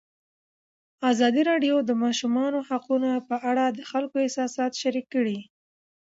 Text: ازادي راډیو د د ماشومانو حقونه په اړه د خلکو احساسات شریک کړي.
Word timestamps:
ازادي 1.11 1.41
راډیو 1.51 1.75
د 1.81 1.85
د 1.89 1.91
ماشومانو 2.03 2.59
حقونه 2.69 3.11
په 3.29 3.35
اړه 3.49 3.65
د 3.69 3.79
خلکو 3.91 4.15
احساسات 4.23 4.71
شریک 4.81 5.05
کړي. 5.15 5.39